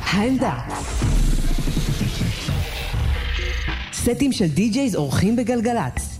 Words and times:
העמדה. 0.00 0.58
סטים 3.92 4.32
של 4.32 4.46
די-ג'ייז 4.46 4.96
אורחים 4.96 5.36
בגלגלצ. 5.36 6.15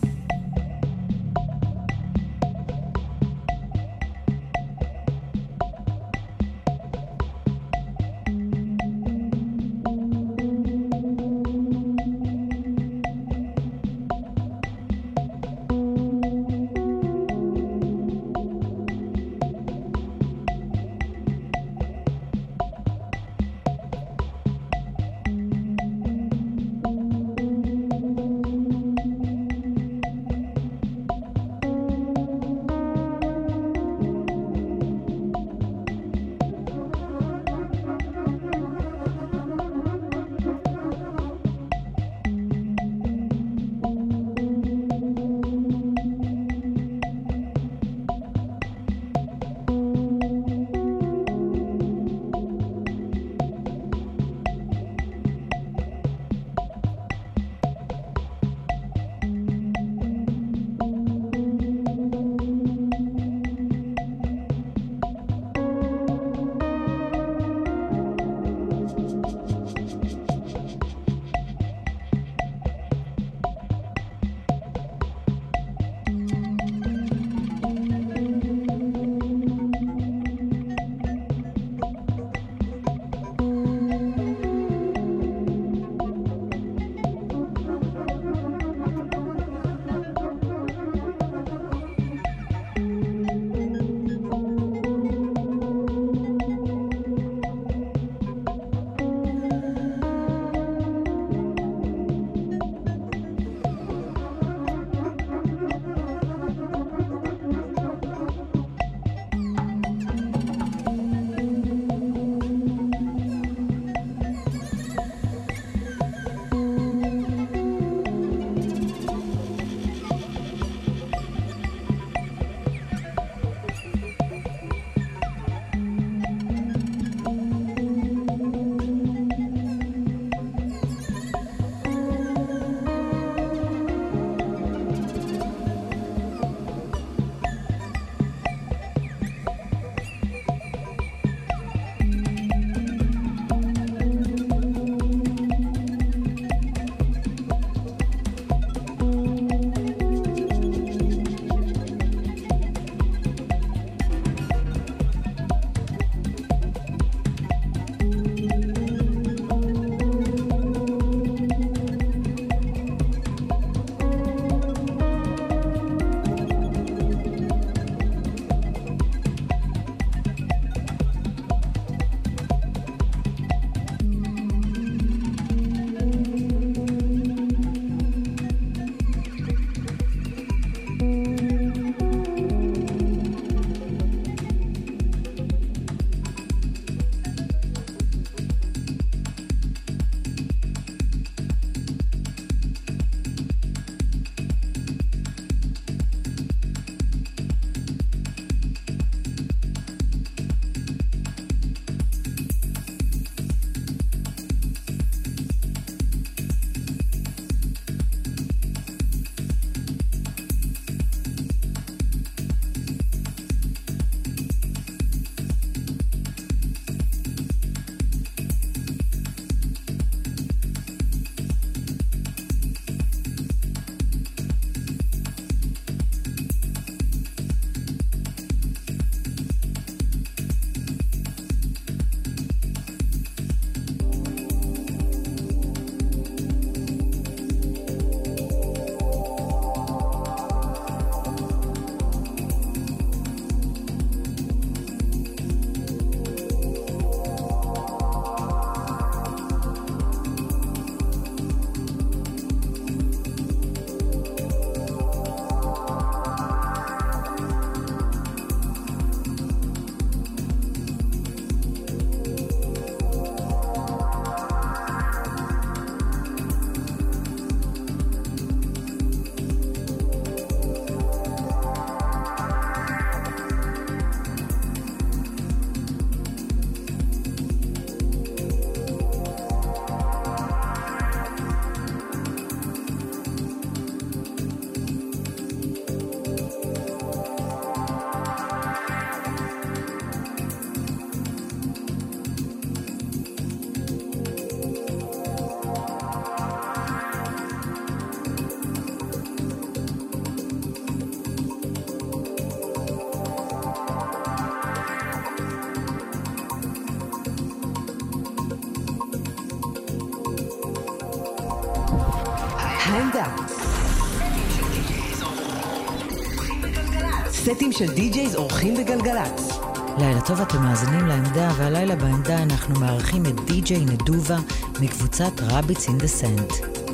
סטים 317.55 317.73
של 317.73 317.95
די-ג'ייז 317.95 318.37
אורחים 318.37 318.75
בגלגלצ. 318.75 319.59
לילה 319.99 320.21
טוב, 320.21 320.41
אתם 320.41 320.63
מאזינים 320.63 321.07
לעמדה, 321.07 321.53
והלילה 321.57 321.97
בעמדה 321.97 322.43
אנחנו 322.43 322.81
מארחים 322.81 323.27
את 323.27 323.41
די.ג'יי 323.45 323.85
נדובה 323.85 324.37
מקבוצת 324.81 325.33
רביץ 325.41 325.89
אין 325.89 326.07
סנט. 326.07 326.86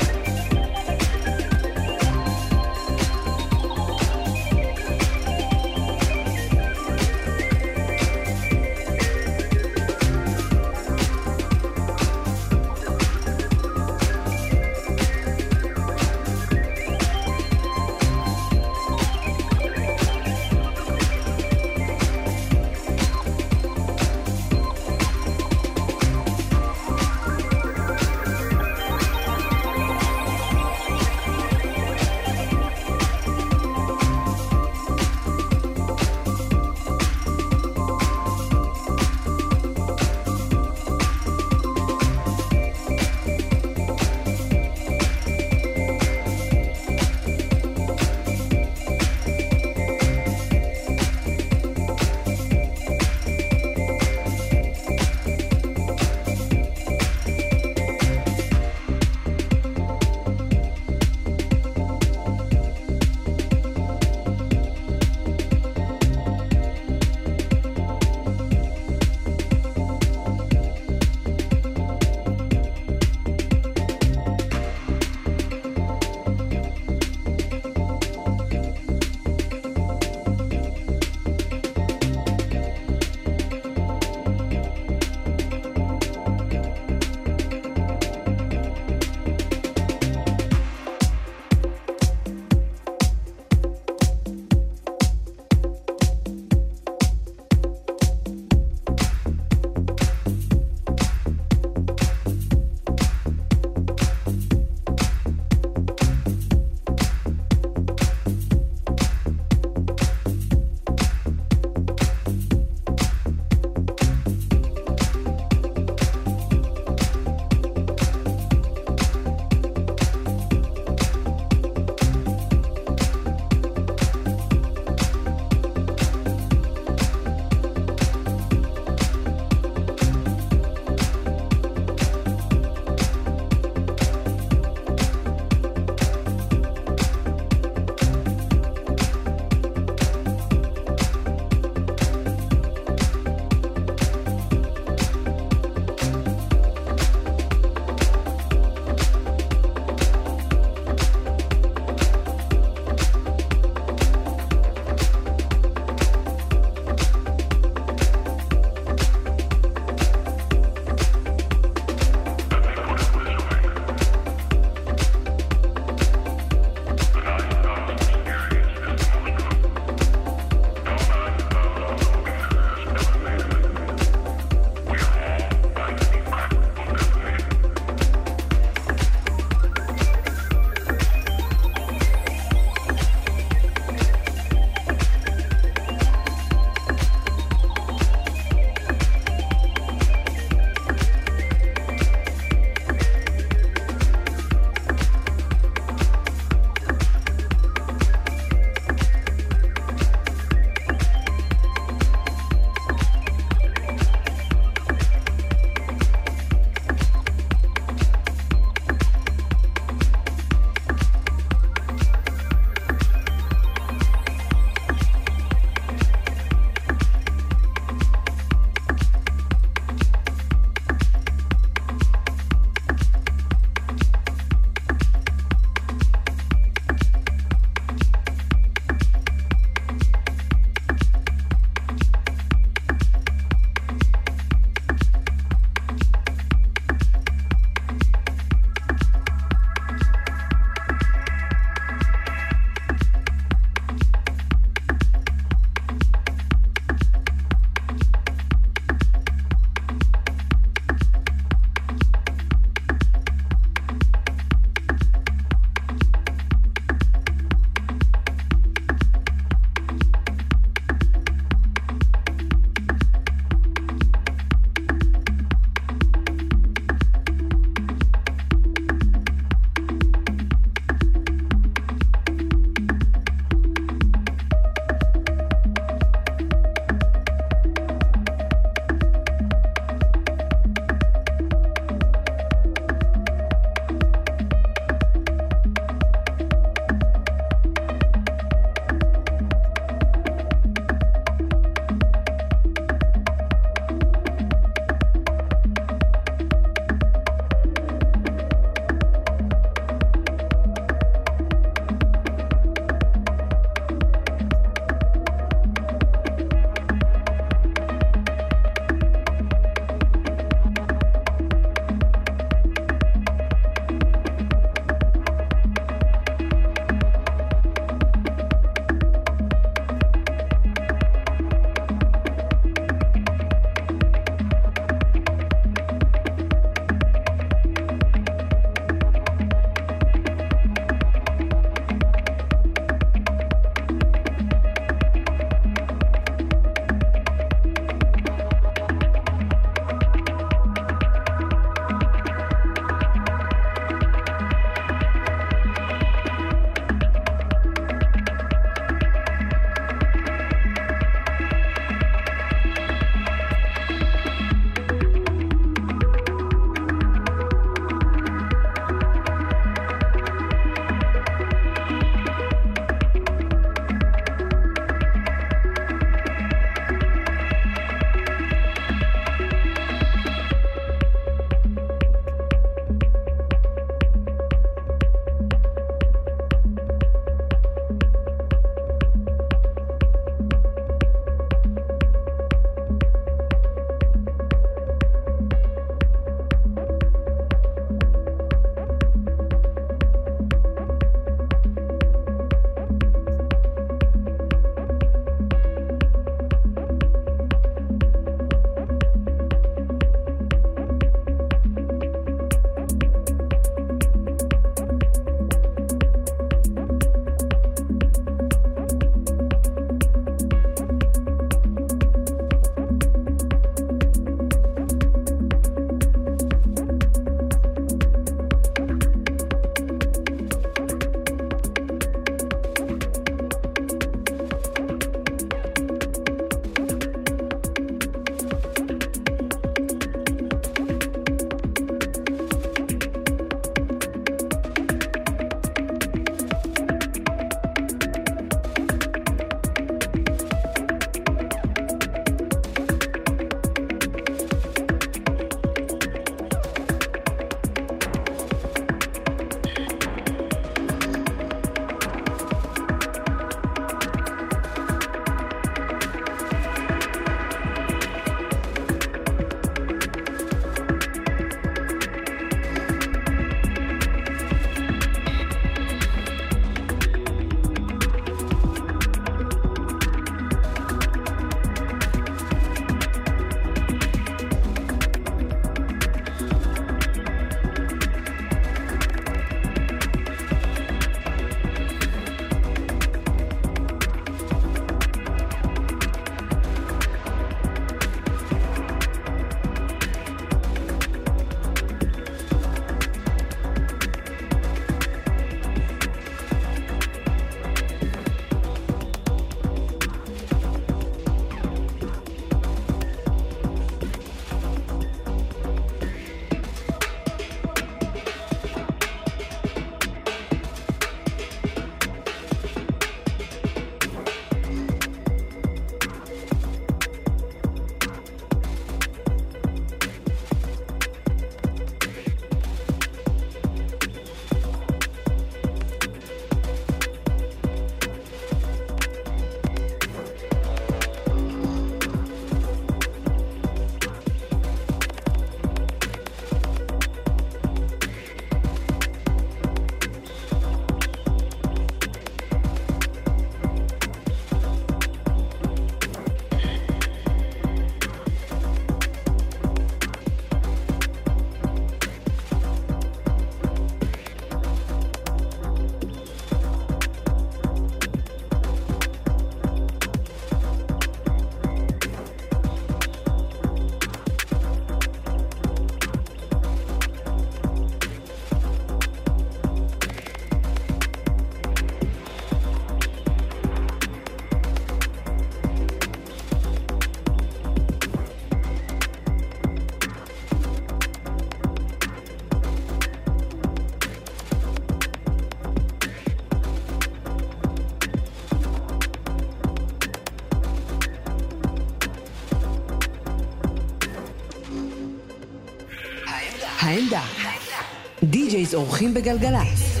די-ג'ייז 598.68 598.74
אורחים 598.74 599.14
בגלגלצ. 599.14 600.00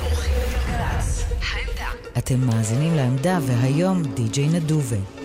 אתם 2.18 2.40
מאזינים 2.40 2.94
לעמדה, 2.94 3.38
והיום 3.46 4.02
די.ג'יי 4.02 4.48
נדובה. 4.48 5.17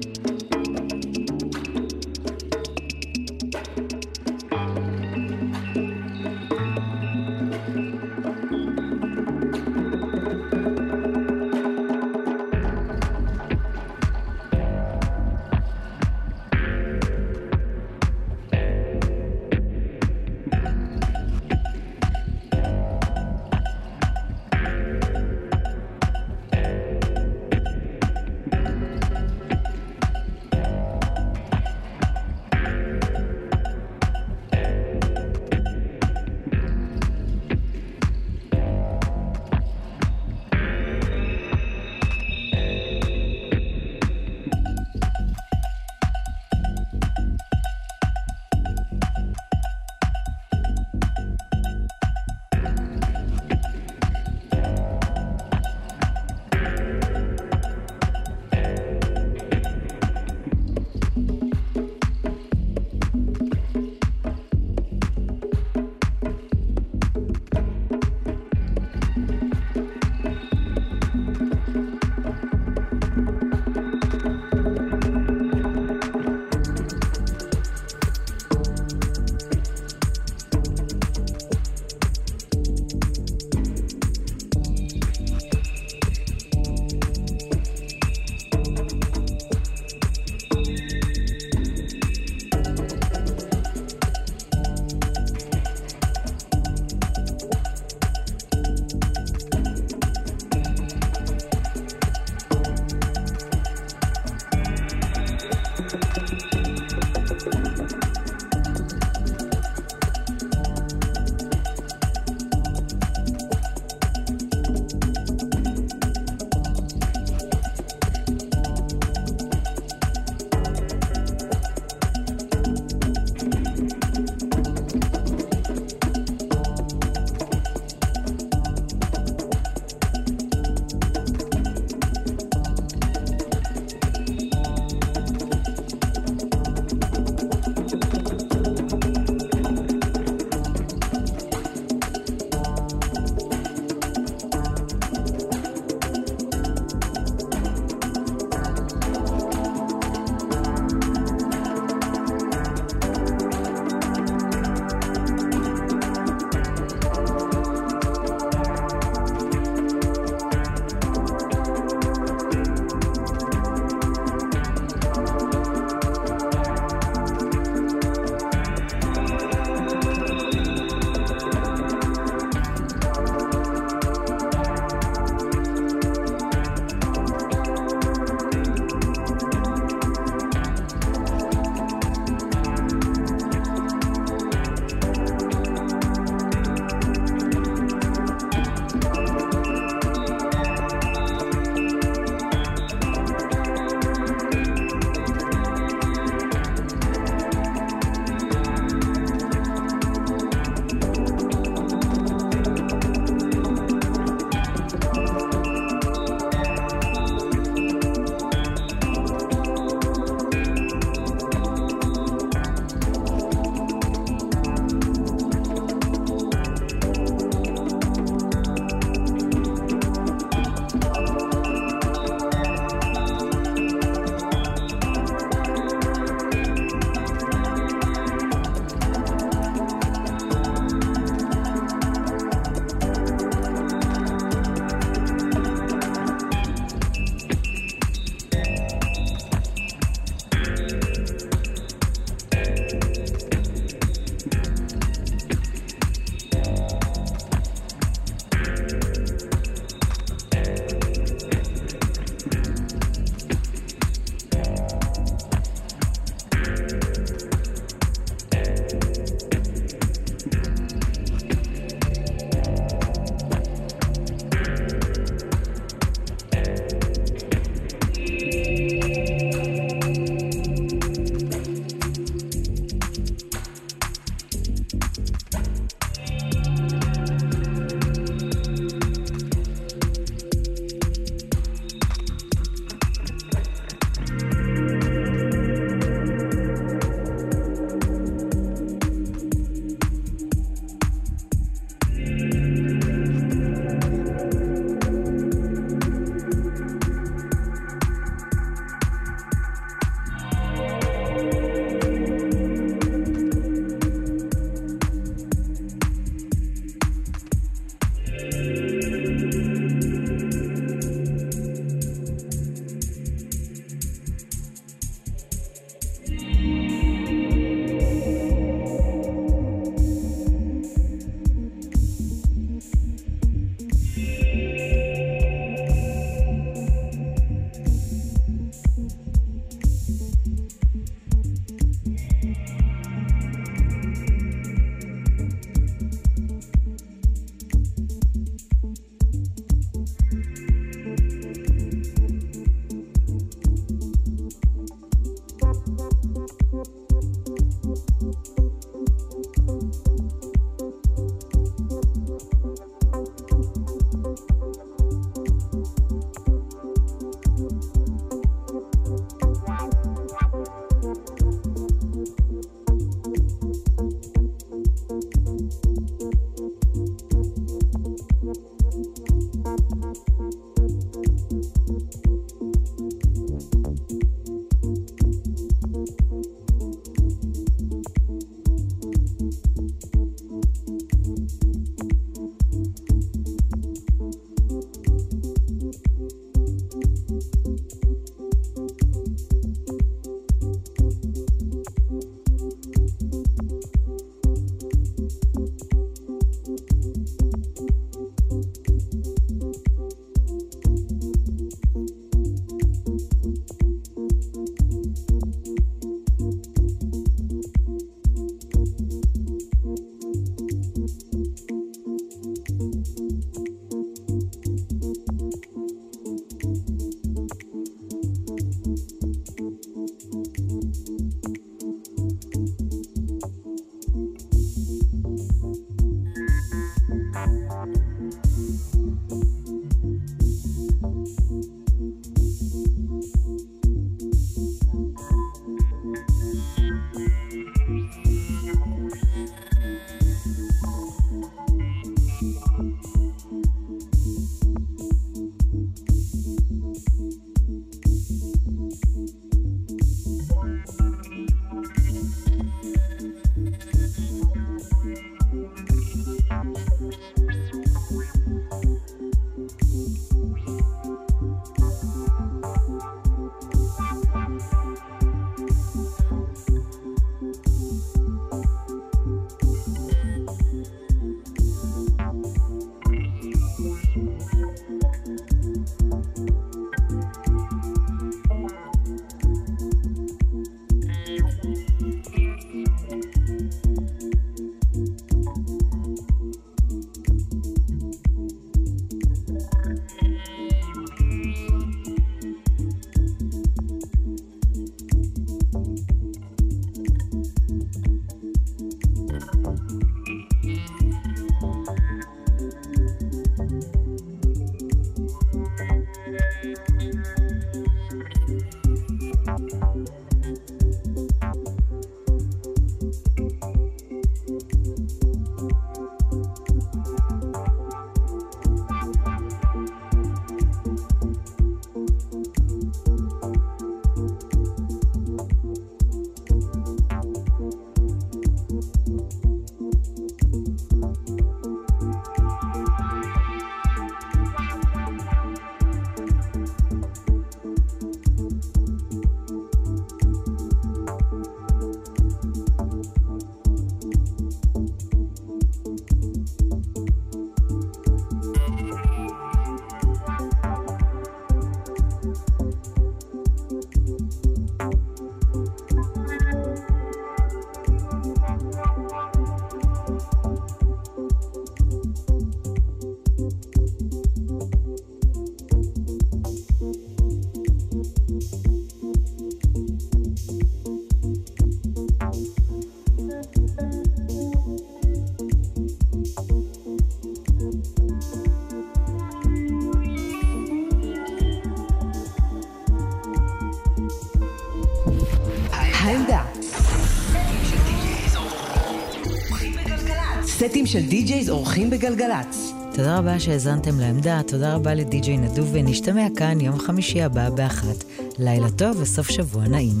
סטים 590.68 590.86
של 590.86 591.06
די-ג'ייז 591.08 591.50
אורחים 591.50 591.90
בגלגלצ. 591.90 592.72
תודה 592.94 593.18
רבה 593.18 593.40
שהאזנתם 593.40 594.00
לעמדה, 594.00 594.40
תודה 594.46 594.74
רבה 594.74 594.94
לדי-ג'יי 594.94 595.36
נדוב, 595.36 595.68
ונשתמע 595.72 596.26
כאן 596.36 596.60
יום 596.60 596.78
חמישי 596.78 597.22
הבא 597.22 597.50
באחת. 597.50 598.04
לילה 598.38 598.70
טוב 598.70 598.96
וסוף 599.00 599.30
שבוע 599.30 599.68
נעים. 599.68 600.00